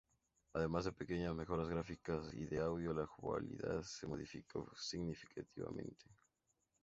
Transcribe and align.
Además 0.55 0.85
de 0.85 0.93
pequeñas 0.93 1.35
mejoras 1.35 1.69
gráficas 1.69 2.33
y 2.33 2.45
de 2.47 2.57
audio, 2.57 2.91
la 2.91 3.05
jugabilidad 3.05 3.83
se 3.83 4.07
modificó 4.07 4.67
significativamente. 4.75 6.07